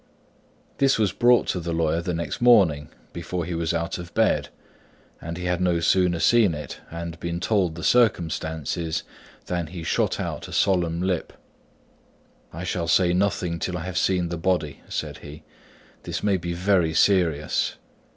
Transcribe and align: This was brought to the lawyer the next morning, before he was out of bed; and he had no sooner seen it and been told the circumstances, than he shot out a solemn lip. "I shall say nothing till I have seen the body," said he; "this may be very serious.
This 0.79 0.97
was 0.97 1.11
brought 1.11 1.45
to 1.49 1.59
the 1.59 1.73
lawyer 1.73 2.01
the 2.01 2.15
next 2.15 2.41
morning, 2.41 2.89
before 3.13 3.45
he 3.45 3.53
was 3.53 3.71
out 3.71 3.99
of 3.99 4.11
bed; 4.15 4.49
and 5.21 5.37
he 5.37 5.45
had 5.45 5.61
no 5.61 5.79
sooner 5.79 6.17
seen 6.17 6.55
it 6.55 6.79
and 6.89 7.19
been 7.19 7.39
told 7.39 7.75
the 7.75 7.83
circumstances, 7.83 9.03
than 9.45 9.67
he 9.67 9.83
shot 9.83 10.19
out 10.19 10.47
a 10.47 10.53
solemn 10.53 11.03
lip. 11.03 11.33
"I 12.51 12.63
shall 12.63 12.87
say 12.87 13.13
nothing 13.13 13.59
till 13.59 13.77
I 13.77 13.83
have 13.85 13.95
seen 13.99 14.29
the 14.29 14.37
body," 14.37 14.81
said 14.89 15.19
he; 15.19 15.43
"this 16.01 16.23
may 16.23 16.37
be 16.37 16.53
very 16.53 16.95
serious. 16.95 17.75